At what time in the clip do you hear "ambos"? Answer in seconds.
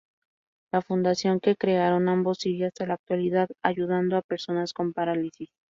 2.09-2.39